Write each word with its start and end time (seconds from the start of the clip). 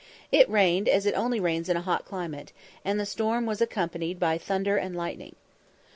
It 0.31 0.49
rained 0.49 0.89
as 0.89 1.05
it 1.05 1.13
only 1.13 1.39
rains 1.39 1.69
in 1.69 1.77
a 1.77 1.81
hot 1.81 2.05
climate, 2.05 2.51
and 2.83 2.99
the 2.99 3.05
storm 3.05 3.45
was 3.45 3.61
accompanied 3.61 4.19
by 4.19 4.39
thunder 4.39 4.75
and 4.75 4.95
lightning. 4.95 5.35